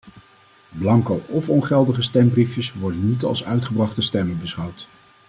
[0.69, 4.87] Blanco of ongeldige stembriefjes worden niet als uitgebrachte stemmen beschouwd.